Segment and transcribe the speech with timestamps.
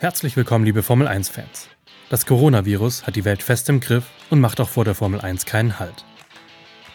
[0.00, 1.68] Herzlich willkommen, liebe Formel 1-Fans.
[2.08, 5.44] Das Coronavirus hat die Welt fest im Griff und macht auch vor der Formel 1
[5.44, 6.04] keinen Halt.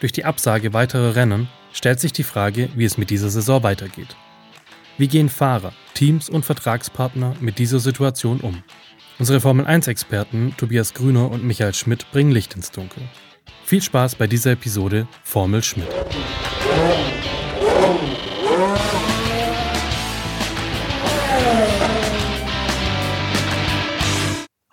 [0.00, 4.16] Durch die Absage weiterer Rennen stellt sich die Frage, wie es mit dieser Saison weitergeht.
[4.96, 8.62] Wie gehen Fahrer, Teams und Vertragspartner mit dieser Situation um?
[9.18, 13.02] Unsere Formel 1-Experten Tobias Grüner und Michael Schmidt bringen Licht ins Dunkel.
[13.66, 15.88] Viel Spaß bei dieser Episode Formel Schmidt.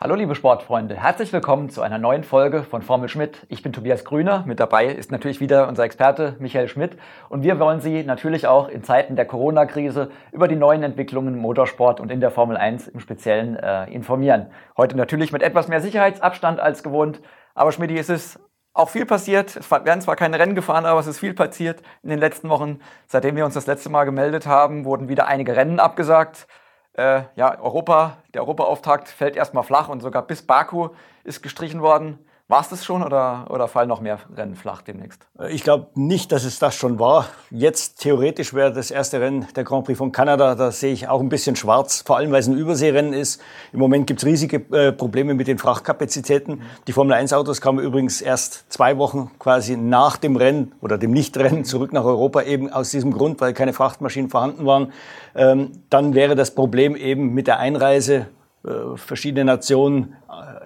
[0.03, 3.45] Hallo liebe Sportfreunde, herzlich willkommen zu einer neuen Folge von Formel Schmidt.
[3.49, 6.97] Ich bin Tobias Grüner, mit dabei ist natürlich wieder unser Experte Michael Schmidt
[7.29, 11.39] und wir wollen Sie natürlich auch in Zeiten der Corona-Krise über die neuen Entwicklungen im
[11.41, 14.47] Motorsport und in der Formel 1 im Speziellen äh, informieren.
[14.75, 17.21] Heute natürlich mit etwas mehr Sicherheitsabstand als gewohnt,
[17.53, 18.39] aber Schmidt, es ist
[18.73, 19.55] auch viel passiert.
[19.55, 22.79] Es werden zwar keine Rennen gefahren, aber es ist viel passiert in den letzten Wochen.
[23.05, 26.47] Seitdem wir uns das letzte Mal gemeldet haben, wurden wieder einige Rennen abgesagt
[26.93, 30.89] äh, ja, Europa, der Europaauftakt fällt erstmal flach und sogar bis Baku
[31.23, 32.19] ist gestrichen worden.
[32.51, 35.25] War es das schon oder, oder fallen noch mehr Rennen flach demnächst?
[35.39, 37.27] Äh, ich glaube nicht, dass es das schon war.
[37.49, 40.53] Jetzt theoretisch wäre das erste Rennen der Grand Prix von Kanada.
[40.55, 43.41] Da sehe ich auch ein bisschen schwarz, vor allem weil es ein Überseerennen ist.
[43.71, 46.63] Im Moment gibt es riesige äh, Probleme mit den Frachtkapazitäten.
[46.87, 51.11] Die Formel 1 Autos kamen übrigens erst zwei Wochen quasi nach dem Rennen oder dem
[51.11, 54.91] Nichtrennen zurück nach Europa, eben aus diesem Grund, weil keine Frachtmaschinen vorhanden waren.
[55.35, 58.27] Ähm, dann wäre das Problem eben mit der Einreise
[58.65, 60.17] äh, verschiedene Nationen,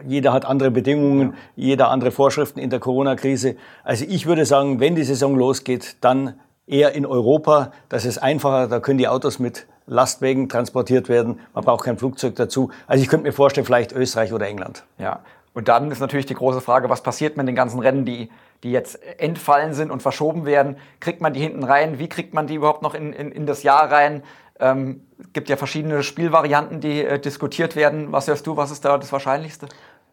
[0.07, 3.55] jeder hat andere Bedingungen, jeder andere Vorschriften in der Corona-Krise.
[3.83, 7.71] Also ich würde sagen, wenn die Saison losgeht, dann eher in Europa.
[7.89, 11.39] Das ist einfacher, da können die Autos mit Lastwagen transportiert werden.
[11.53, 12.71] Man braucht kein Flugzeug dazu.
[12.87, 14.83] Also ich könnte mir vorstellen, vielleicht Österreich oder England.
[14.97, 15.19] Ja.
[15.53, 18.29] Und dann ist natürlich die große Frage, was passiert mit den ganzen Rennen, die,
[18.63, 20.75] die jetzt entfallen sind und verschoben werden?
[20.99, 21.97] Kriegt man die hinten rein?
[21.97, 24.23] Wie kriegt man die überhaupt noch in, in, in das Jahr rein?
[24.59, 25.01] Ähm,
[25.33, 28.11] gibt ja verschiedene Spielvarianten, die äh, diskutiert werden.
[28.11, 29.67] Was hörst du, was ist da das Wahrscheinlichste?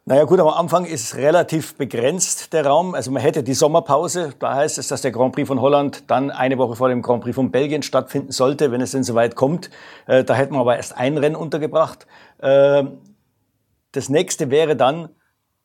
[0.04, 2.96] Naja gut, am Anfang ist relativ begrenzt, der Raum.
[2.96, 4.34] Also man hätte die Sommerpause.
[4.40, 7.22] Da heißt es, dass der Grand Prix von Holland dann eine Woche vor dem Grand
[7.22, 9.70] Prix von Belgien stattfinden sollte, wenn es denn soweit kommt.
[10.08, 12.08] Äh, da hätten wir aber erst ein Rennen untergebracht.
[12.38, 12.82] Äh,
[13.92, 15.08] das nächste wäre dann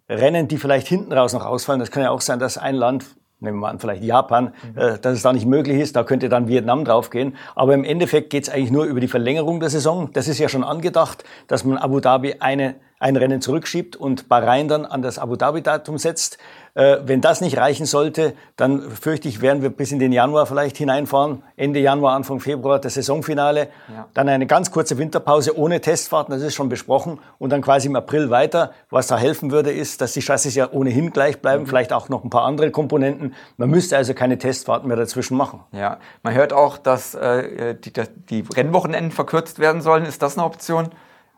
[0.08, 1.80] Rennen, die vielleicht hinten raus noch ausfallen.
[1.80, 3.06] Das kann ja auch sein, dass ein Land
[3.40, 4.80] nehmen wir mal an, vielleicht Japan, mhm.
[4.80, 7.36] äh, dass es da nicht möglich ist, da könnte dann Vietnam draufgehen.
[7.56, 10.12] Aber im Endeffekt geht es eigentlich nur über die Verlängerung der Saison.
[10.14, 14.68] Das ist ja schon angedacht, dass man Abu Dhabi eine ein Rennen zurückschiebt und Bahrain
[14.68, 16.40] dann an das Abu Dhabi-Datum setzt.
[16.74, 20.46] Äh, wenn das nicht reichen sollte, dann fürchte ich, werden wir bis in den Januar
[20.46, 21.44] vielleicht hineinfahren.
[21.56, 23.70] Ende Januar, Anfang Februar das Saisonfinale.
[23.88, 24.08] Ja.
[24.14, 27.20] Dann eine ganz kurze Winterpause ohne Testfahrten, das ist schon besprochen.
[27.38, 28.72] Und dann quasi im April weiter.
[28.90, 31.68] Was da helfen würde, ist, dass die Chassis ja ohnehin gleich bleiben, mhm.
[31.68, 33.36] vielleicht auch noch ein paar andere Komponenten.
[33.58, 35.60] Man müsste also keine Testfahrten mehr dazwischen machen.
[35.72, 37.94] Ja, man hört auch, dass äh, die,
[38.30, 40.06] die Rennwochenenden verkürzt werden sollen.
[40.06, 40.90] Ist das eine Option?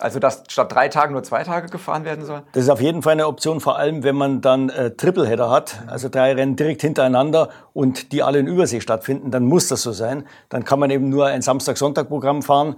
[0.02, 2.42] Also dass statt drei Tagen nur zwei Tage gefahren werden soll?
[2.54, 5.84] Das ist auf jeden Fall eine Option, vor allem wenn man dann äh, Tripleheader hat,
[5.88, 9.92] also drei Rennen direkt hintereinander und die alle in Übersee stattfinden, dann muss das so
[9.92, 10.26] sein.
[10.48, 12.78] Dann kann man eben nur ein Samstag-Sonntag-Programm fahren.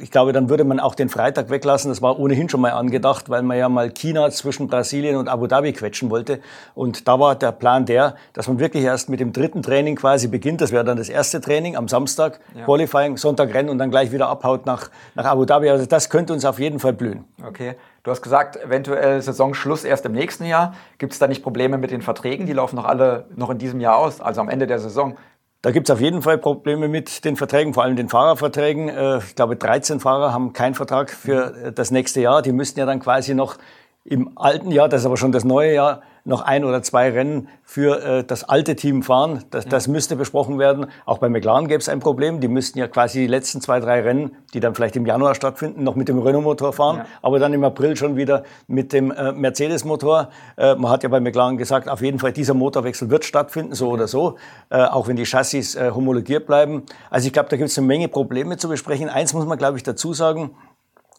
[0.00, 1.90] Ich glaube, dann würde man auch den Freitag weglassen.
[1.90, 5.48] Das war ohnehin schon mal angedacht, weil man ja mal China zwischen Brasilien und Abu
[5.48, 6.40] Dhabi quetschen wollte.
[6.76, 10.28] Und da war der Plan der, dass man wirklich erst mit dem dritten Training quasi
[10.28, 10.60] beginnt.
[10.60, 12.64] Das wäre dann das erste Training am Samstag, ja.
[12.64, 15.68] Qualifying, Sonntag Rennen und dann gleich wieder abhaut nach, nach Abu Dhabi.
[15.68, 17.24] Also das könnte uns auf jeden Fall blühen.
[17.44, 17.74] Okay.
[18.02, 20.74] Du hast gesagt, eventuell Saisonschluss erst im nächsten Jahr.
[20.98, 22.46] Gibt es da nicht Probleme mit den Verträgen?
[22.46, 25.16] Die laufen noch alle noch in diesem Jahr aus, also am Ende der Saison.
[25.62, 28.88] Da gibt es auf jeden Fall Probleme mit den Verträgen, vor allem den Fahrerverträgen.
[28.88, 32.40] Äh, ich glaube, 13 Fahrer haben keinen Vertrag für äh, das nächste Jahr.
[32.40, 33.56] Die müssten ja dann quasi noch
[34.04, 37.48] im alten Jahr, das ist aber schon das neue Jahr, noch ein oder zwei Rennen
[37.64, 39.44] für äh, das alte Team fahren.
[39.50, 40.86] Das, das müsste besprochen werden.
[41.06, 42.40] Auch bei McLaren gäbe es ein Problem.
[42.40, 45.84] Die müssten ja quasi die letzten zwei, drei Rennen, die dann vielleicht im Januar stattfinden,
[45.84, 47.06] noch mit dem Renault-Motor fahren, ja.
[47.22, 50.30] aber dann im April schon wieder mit dem äh, Mercedes-Motor.
[50.56, 53.90] Äh, man hat ja bei McLaren gesagt, auf jeden Fall dieser Motorwechsel wird stattfinden, so
[53.90, 54.36] oder so,
[54.70, 56.82] äh, auch wenn die Chassis äh, homologiert bleiben.
[57.08, 59.08] Also ich glaube, da gibt es eine Menge Probleme zu besprechen.
[59.08, 60.50] Eins muss man, glaube ich, dazu sagen.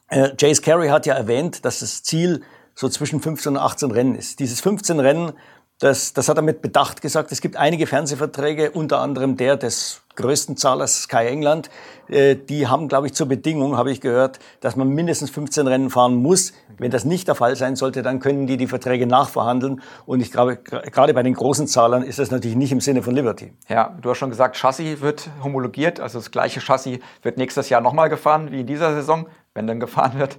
[0.10, 2.42] Äh, Jace Carey hat ja erwähnt, dass das Ziel
[2.76, 4.40] so zwischen 15 und 18 Rennen ist.
[4.40, 5.34] Dieses 15 Rennen,
[5.82, 7.32] das, das hat er mit Bedacht gesagt.
[7.32, 11.72] Es gibt einige Fernsehverträge, unter anderem der des größten Zahlers Sky England.
[12.08, 15.90] Äh, die haben, glaube ich, zur Bedingung, habe ich gehört, dass man mindestens 15 Rennen
[15.90, 16.54] fahren muss.
[16.78, 19.82] Wenn das nicht der Fall sein sollte, dann können die die Verträge nachverhandeln.
[20.06, 23.16] Und ich glaube, gerade bei den großen Zahlern ist das natürlich nicht im Sinne von
[23.16, 23.52] Liberty.
[23.68, 26.00] Ja, du hast schon gesagt, Chassis wird homologiert.
[26.00, 29.26] Also das gleiche Chassis wird nächstes Jahr nochmal gefahren wie in dieser Saison,
[29.56, 30.38] wenn dann gefahren wird.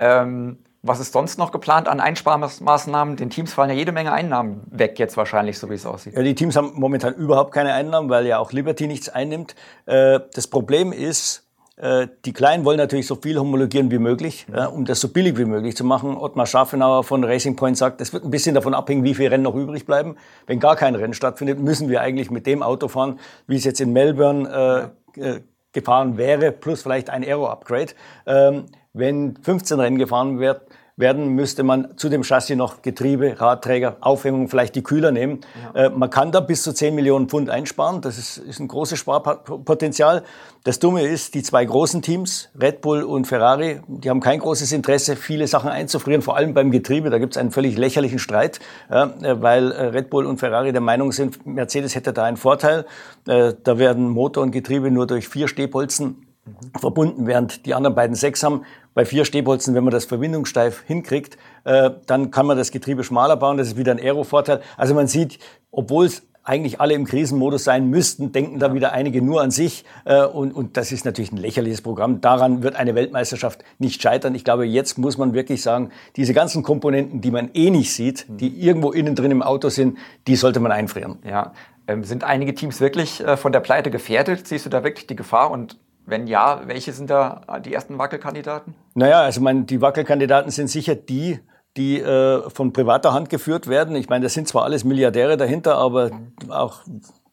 [0.00, 3.16] Ähm was ist sonst noch geplant an Einsparmaßnahmen?
[3.16, 6.14] Den Teams fallen ja jede Menge Einnahmen weg jetzt wahrscheinlich, so wie es aussieht.
[6.14, 9.54] Ja, die Teams haben momentan überhaupt keine Einnahmen, weil ja auch Liberty nichts einnimmt.
[9.86, 11.46] Äh, das Problem ist,
[11.76, 14.66] Äh, die Kleinen wollen natürlich so viel homologieren wie möglich, mhm.
[14.74, 16.16] um das so billig wie möglich zu machen.
[16.16, 19.42] Ottmar Scharfenauer von Racing Point sagt, es wird ein bisschen davon abhängen, wie viele Rennen
[19.42, 20.16] noch übrig bleiben.
[20.46, 23.80] Wenn gar kein Rennen stattfindet, müssen wir eigentlich mit dem Auto fahren, wie es jetzt
[23.80, 25.40] in Melbourne äh, äh
[25.74, 27.92] gefahren wäre, plus vielleicht ein Aero-Upgrade.
[28.26, 30.60] Ähm, wenn 15 Rennen gefahren wird,
[30.96, 35.40] werden, müsste man zu dem Chassis noch Getriebe, Radträger, Aufhängung, vielleicht die Kühler nehmen.
[35.74, 35.86] Ja.
[35.86, 38.02] Äh, man kann da bis zu 10 Millionen Pfund einsparen.
[38.02, 40.22] Das ist, ist ein großes Sparpotenzial.
[40.64, 44.70] Das Dumme ist, die zwei großen Teams, Red Bull und Ferrari, die haben kein großes
[44.72, 47.10] Interesse, viele Sachen einzufrieren, vor allem beim Getriebe.
[47.10, 48.60] Da gibt es einen völlig lächerlichen Streit,
[48.90, 52.84] äh, weil äh, Red Bull und Ferrari der Meinung sind, Mercedes hätte da einen Vorteil.
[53.26, 56.78] Äh, da werden Motor und Getriebe nur durch vier Stehbolzen mhm.
[56.78, 58.62] verbunden, während die anderen beiden sechs haben.
[58.94, 63.36] Bei vier Stehbolzen, wenn man das verbindungssteif hinkriegt, äh, dann kann man das Getriebe schmaler
[63.36, 63.56] bauen.
[63.56, 64.60] Das ist wieder ein Aero-Vorteil.
[64.76, 65.38] Also man sieht,
[65.70, 69.84] obwohl es eigentlich alle im Krisenmodus sein müssten, denken da wieder einige nur an sich.
[70.04, 72.20] Äh, und, und das ist natürlich ein lächerliches Programm.
[72.20, 74.34] Daran wird eine Weltmeisterschaft nicht scheitern.
[74.34, 78.26] Ich glaube, jetzt muss man wirklich sagen, diese ganzen Komponenten, die man eh nicht sieht,
[78.28, 81.18] die irgendwo innen drin im Auto sind, die sollte man einfrieren.
[81.24, 81.52] Ja.
[81.86, 84.46] Ähm, sind einige Teams wirklich äh, von der Pleite gefährdet?
[84.46, 85.50] Siehst du da wirklich die Gefahr?
[85.50, 88.74] Und wenn ja, welche sind da die ersten Wackelkandidaten?
[88.94, 91.38] Naja, also mein, die Wackelkandidaten sind sicher die,
[91.76, 93.96] die äh, von privater Hand geführt werden.
[93.96, 96.10] Ich meine, das sind zwar alles Milliardäre dahinter, aber
[96.48, 96.80] auch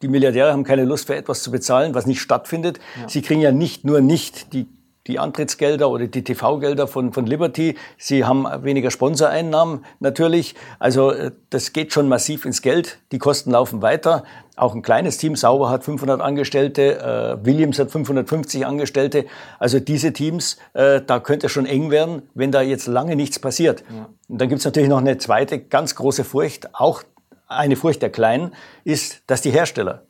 [0.01, 2.80] die Milliardäre haben keine Lust für etwas zu bezahlen, was nicht stattfindet.
[3.01, 3.10] Ja.
[3.10, 4.68] Sie kriegen ja nicht nur nicht die
[5.09, 7.75] die Antrittsgelder oder die TV-Gelder von, von Liberty.
[7.97, 10.56] Sie haben weniger Sponsoreinnahmen natürlich.
[10.77, 13.00] Also äh, das geht schon massiv ins Geld.
[13.11, 14.23] Die Kosten laufen weiter.
[14.56, 19.25] Auch ein kleines Team, Sauber hat 500 Angestellte, äh, Williams hat 550 Angestellte.
[19.57, 23.39] Also diese Teams, äh, da könnte es schon eng werden, wenn da jetzt lange nichts
[23.39, 23.83] passiert.
[23.89, 24.09] Ja.
[24.27, 27.03] Und dann gibt es natürlich noch eine zweite ganz große Furcht, auch
[27.47, 28.53] eine Furcht der Kleinen,
[28.83, 30.03] ist, dass die Hersteller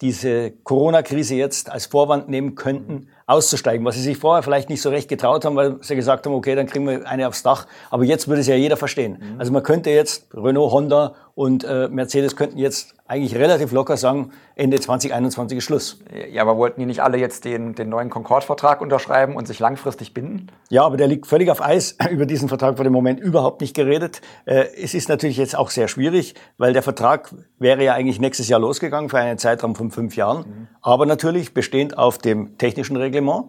[0.00, 4.90] diese Corona-Krise jetzt als Vorwand nehmen könnten, auszusteigen, was sie sich vorher vielleicht nicht so
[4.90, 7.66] recht getraut haben, weil sie gesagt haben, okay, dann kriegen wir eine aufs Dach.
[7.90, 9.18] Aber jetzt würde es ja jeder verstehen.
[9.20, 9.40] Mhm.
[9.40, 14.30] Also man könnte jetzt Renault, Honda und äh, Mercedes könnten jetzt eigentlich relativ locker sagen,
[14.56, 16.00] Ende 2021 ist Schluss.
[16.30, 20.12] Ja, aber wollten die nicht alle jetzt den, den neuen Concorde-Vertrag unterschreiben und sich langfristig
[20.12, 20.48] binden?
[20.68, 21.96] Ja, aber der liegt völlig auf Eis.
[22.10, 24.20] Über diesen Vertrag wird im Moment überhaupt nicht geredet.
[24.44, 28.48] Äh, es ist natürlich jetzt auch sehr schwierig, weil der Vertrag wäre ja eigentlich nächstes
[28.48, 30.40] Jahr losgegangen für einen Zeitraum von fünf Jahren.
[30.40, 30.68] Mhm.
[30.82, 33.44] Aber natürlich bestehend auf dem technischen Reglement,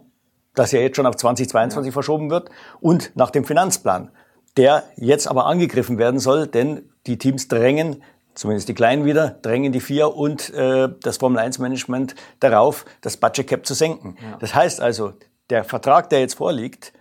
[0.55, 1.91] das ja jetzt schon auf 2022 ja.
[1.91, 4.11] verschoben wird, und nach dem Finanzplan
[4.57, 8.03] der jetzt aber angegriffen werden soll, denn die Teams drängen
[8.33, 13.65] zumindest die Kleinen wieder, drängen die vier und äh, das Formel-1-Management darauf, das Budget Cap
[13.65, 14.17] zu senken.
[14.21, 14.37] Ja.
[14.39, 15.13] Das heißt also,
[15.49, 16.93] der Vertrag, der jetzt vorliegt,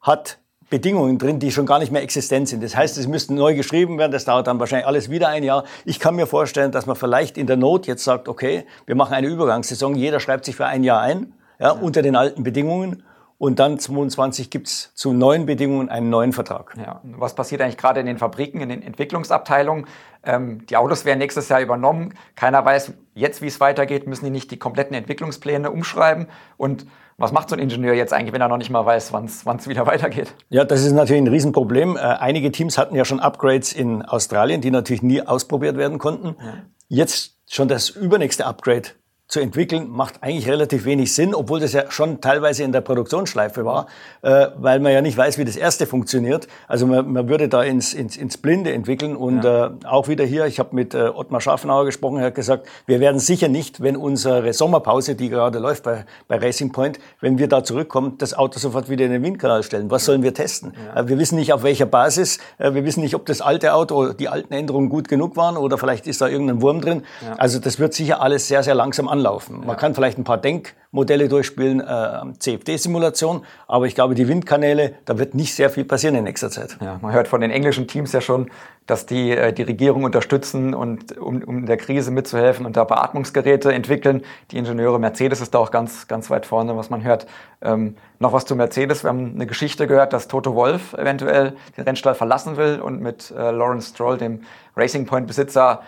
[0.00, 0.38] hat
[0.70, 2.62] Bedingungen drin, die schon gar nicht mehr existent sind.
[2.62, 4.12] Das heißt, es müsste neu geschrieben werden.
[4.12, 5.64] Das dauert dann wahrscheinlich alles wieder ein Jahr.
[5.84, 9.14] Ich kann mir vorstellen, dass man vielleicht in der Not jetzt sagt, okay, wir machen
[9.14, 9.94] eine Übergangssaison.
[9.94, 11.70] Jeder schreibt sich für ein Jahr ein, ja, ja.
[11.72, 13.02] unter den alten Bedingungen.
[13.38, 16.74] Und dann 22 gibt's zu neuen Bedingungen einen neuen Vertrag.
[16.76, 17.00] Ja.
[17.04, 19.86] Was passiert eigentlich gerade in den Fabriken, in den Entwicklungsabteilungen?
[20.24, 22.14] Ähm, die Autos werden nächstes Jahr übernommen.
[22.34, 24.08] Keiner weiß jetzt, wie es weitergeht.
[24.08, 26.26] Müssen die nicht die kompletten Entwicklungspläne umschreiben?
[26.56, 26.86] Und
[27.16, 29.68] was macht so ein Ingenieur jetzt eigentlich, wenn er noch nicht mal weiß, wann es
[29.68, 30.34] wieder weitergeht?
[30.50, 31.96] Ja, das ist natürlich ein Riesenproblem.
[31.96, 36.34] Äh, einige Teams hatten ja schon Upgrades in Australien, die natürlich nie ausprobiert werden konnten.
[36.40, 36.54] Ja.
[36.88, 38.88] Jetzt schon das übernächste Upgrade
[39.28, 43.62] zu entwickeln, macht eigentlich relativ wenig Sinn, obwohl das ja schon teilweise in der Produktionsschleife
[43.66, 43.86] war,
[44.22, 46.48] äh, weil man ja nicht weiß, wie das erste funktioniert.
[46.66, 49.66] Also man, man würde da ins, ins, ins Blinde entwickeln und ja.
[49.66, 53.00] äh, auch wieder hier, ich habe mit äh, Ottmar Scharfenauer gesprochen, er hat gesagt, wir
[53.00, 57.48] werden sicher nicht, wenn unsere Sommerpause, die gerade läuft bei, bei Racing Point, wenn wir
[57.48, 59.90] da zurückkommen, das Auto sofort wieder in den Windkanal stellen.
[59.90, 60.72] Was sollen wir testen?
[60.94, 61.02] Ja.
[61.02, 63.94] Äh, wir wissen nicht, auf welcher Basis, äh, wir wissen nicht, ob das alte Auto
[63.94, 67.02] oder die alten Änderungen gut genug waren oder vielleicht ist da irgendein Wurm drin.
[67.22, 67.34] Ja.
[67.34, 69.58] Also das wird sicher alles sehr, sehr langsam anlaufen anlaufen.
[69.60, 69.74] Man ja.
[69.74, 75.34] kann vielleicht ein paar Denkmodelle durchspielen, äh, CFD-Simulation, aber ich glaube, die Windkanäle, da wird
[75.34, 76.78] nicht sehr viel passieren in nächster Zeit.
[76.80, 78.50] Ja, man hört von den englischen Teams ja schon,
[78.86, 83.72] dass die äh, die Regierung unterstützen und um, um der Krise mitzuhelfen und da Beatmungsgeräte
[83.72, 84.22] entwickeln.
[84.50, 87.26] Die Ingenieure Mercedes ist da auch ganz, ganz weit vorne, was man hört.
[87.60, 89.04] Ähm, noch was zu Mercedes.
[89.04, 93.30] Wir haben eine Geschichte gehört, dass Toto Wolf eventuell den Rennstall verlassen will und mit
[93.30, 94.42] äh, Lawrence Stroll, dem
[94.76, 95.82] Racing Point Besitzer,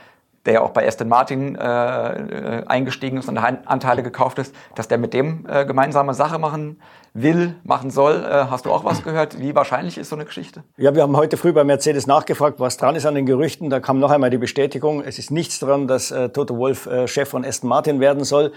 [0.47, 4.89] der ja auch bei Aston Martin äh, äh, eingestiegen ist und Anteile gekauft ist, dass
[4.89, 6.81] der mit dem äh, gemeinsame Sache machen
[7.13, 8.25] will, machen soll.
[8.25, 9.39] Äh, hast du auch was gehört?
[9.39, 10.63] Wie wahrscheinlich ist so eine Geschichte?
[10.77, 13.69] Ja, wir haben heute früh bei Mercedes nachgefragt, was dran ist an den Gerüchten.
[13.69, 17.07] Da kam noch einmal die Bestätigung, es ist nichts dran, dass äh, Toto Wolf äh,
[17.07, 18.53] Chef von Aston Martin werden soll.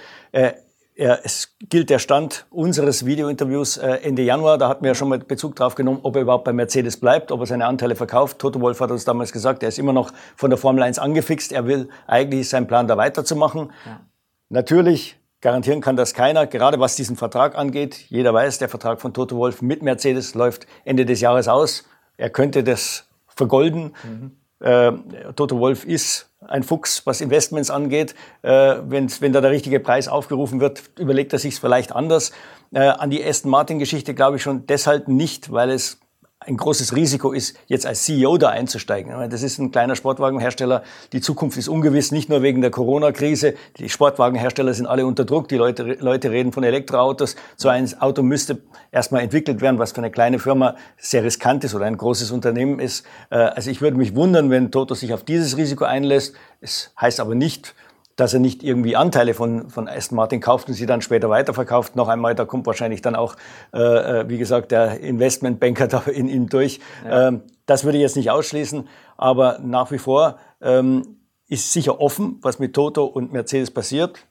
[0.95, 4.57] Es gilt der Stand unseres Videointerviews äh, Ende Januar.
[4.57, 7.31] Da hatten wir ja schon mal Bezug drauf genommen, ob er überhaupt bei Mercedes bleibt,
[7.31, 8.37] ob er seine Anteile verkauft.
[8.39, 11.51] Toto Wolf hat uns damals gesagt, er ist immer noch von der Formel 1 angefixt.
[11.51, 13.71] Er will eigentlich seinen Plan da weiterzumachen.
[13.85, 14.01] Ja.
[14.49, 18.05] Natürlich Garantieren kann das keiner, gerade was diesen Vertrag angeht.
[18.07, 21.83] Jeder weiß, der Vertrag von Toto Wolf mit Mercedes läuft Ende des Jahres aus.
[22.15, 23.93] Er könnte das vergolden.
[24.05, 24.37] Mhm.
[24.63, 24.93] Äh,
[25.35, 28.15] Toto Wolf ist ein Fuchs, was Investments angeht.
[28.41, 32.31] Äh, wenn da der richtige Preis aufgerufen wird, überlegt er sich vielleicht anders.
[32.71, 35.99] Äh, an die Aston Martin-Geschichte glaube ich schon deshalb nicht, weil es
[36.45, 39.11] ein großes Risiko ist, jetzt als CEO da einzusteigen.
[39.29, 40.83] Das ist ein kleiner Sportwagenhersteller.
[41.11, 43.55] Die Zukunft ist ungewiss, nicht nur wegen der Corona-Krise.
[43.77, 45.47] Die Sportwagenhersteller sind alle unter Druck.
[45.47, 47.35] Die Leute, Leute reden von Elektroautos.
[47.55, 48.59] So ein Auto müsste
[48.91, 52.79] erstmal entwickelt werden, was für eine kleine Firma sehr riskant ist oder ein großes Unternehmen
[52.79, 53.05] ist.
[53.29, 56.35] Äh, also ich würde mich wundern, wenn Toto sich auf dieses Risiko einlässt.
[56.61, 57.75] Es heißt aber nicht,
[58.15, 61.95] dass er nicht irgendwie Anteile von, von Aston Martin kauft und sie dann später weiterverkauft.
[61.95, 63.35] Noch einmal, da kommt wahrscheinlich dann auch,
[63.73, 66.79] äh, äh, wie gesagt, der Investmentbanker da in ihm durch.
[67.05, 67.29] Ja.
[67.29, 71.17] Ähm, das würde ich jetzt nicht ausschließen, aber nach wie vor ähm,
[71.47, 74.27] ist sicher offen, was mit Toto und Mercedes passiert.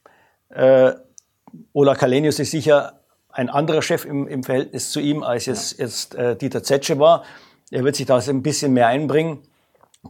[0.50, 0.92] Äh,
[1.72, 5.84] Ola Kalenius ist sicher ein anderer Chef im, im Verhältnis zu ihm, als es ja.
[5.84, 7.24] jetzt äh, Dieter Zetsche war.
[7.70, 9.40] Er wird sich da ein bisschen mehr einbringen.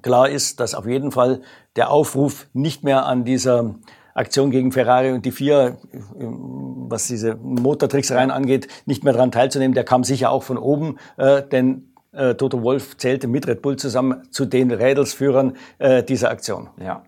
[0.00, 1.42] Klar ist, dass auf jeden Fall
[1.76, 3.74] der Aufruf nicht mehr an dieser
[4.14, 5.78] Aktion gegen Ferrari und die vier,
[6.14, 11.42] was diese Motortricksereien angeht, nicht mehr daran teilzunehmen, der kam sicher auch von oben, äh,
[11.42, 16.68] denn äh, Toto Wolf zählte mit Red Bull zusammen zu den Rädelsführern äh, dieser Aktion.
[16.78, 17.04] Ja.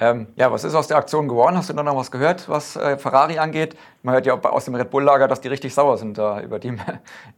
[0.00, 1.56] Ähm, ja, was ist aus der Aktion geworden?
[1.56, 3.74] Hast du da noch was gehört, was äh, Ferrari angeht?
[4.02, 6.70] Man hört ja aus dem Red Bull-Lager, dass die richtig sauer sind da über die,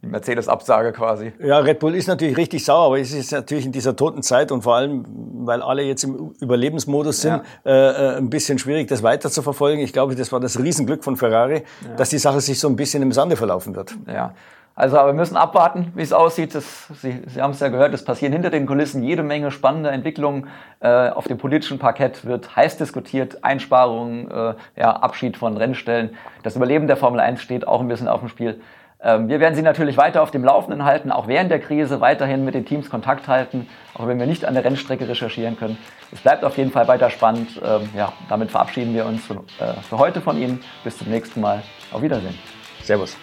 [0.02, 1.32] die Mercedes-Absage quasi.
[1.38, 4.52] Ja, Red Bull ist natürlich richtig sauer, aber es ist natürlich in dieser toten Zeit
[4.52, 5.06] und vor allem,
[5.46, 7.70] weil alle jetzt im Überlebensmodus sind, ja.
[7.70, 9.80] äh, äh ein bisschen schwierig, das weiter zu verfolgen.
[9.80, 11.94] Ich glaube, das war das Riesenglück von Ferrari, ja.
[11.96, 13.96] dass die Sache sich so ein bisschen im Sande verlaufen wird.
[14.06, 14.34] Ja.
[14.80, 16.54] Also, aber wir müssen abwarten, wie es aussieht.
[16.54, 19.90] Das, Sie, Sie haben es ja gehört, es passieren hinter den Kulissen jede Menge spannende
[19.90, 20.48] Entwicklungen.
[20.80, 26.16] Äh, auf dem politischen Parkett wird heiß diskutiert, Einsparungen, äh, ja, Abschied von Rennstellen.
[26.44, 28.58] Das Überleben der Formel 1 steht auch ein bisschen auf dem Spiel.
[29.02, 32.46] Ähm, wir werden Sie natürlich weiter auf dem Laufenden halten, auch während der Krise weiterhin
[32.46, 35.76] mit den Teams Kontakt halten, auch wenn wir nicht an der Rennstrecke recherchieren können.
[36.10, 37.60] Es bleibt auf jeden Fall weiter spannend.
[37.62, 40.64] Ähm, ja, damit verabschieden wir uns für, äh, für heute von Ihnen.
[40.84, 41.62] Bis zum nächsten Mal.
[41.92, 42.38] Auf Wiedersehen.
[42.82, 43.18] Servus.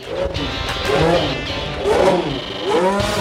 [0.00, 0.30] Oh,
[0.90, 2.34] oh, oh,
[2.70, 3.17] oh.